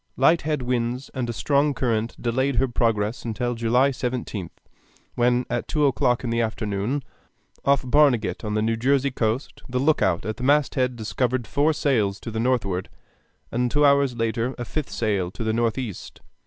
[0.17, 4.49] Light head winds and a strong current delayed her progress till July 17th,
[5.13, 7.03] when at two o'clock in the afternoon,
[7.65, 12.19] off Barnegat on the New Jersey coast, the lookout at the masthead discovered four sails
[12.21, 12.89] to the northward,
[13.51, 16.21] and two hours later a fifth sail to the northeast.